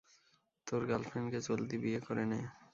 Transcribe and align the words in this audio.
তোর 0.67 0.81
গার্লফ্রেন্ডকে 0.85 1.39
জলদি 1.41 1.77
বিয়ে 1.77 1.99
করে 1.99 2.23
নে। 2.25 2.39